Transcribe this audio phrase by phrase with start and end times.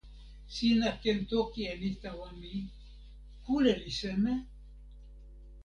[0.55, 2.53] sina ken toki e ni tawa mi:
[3.43, 4.33] kule li seme?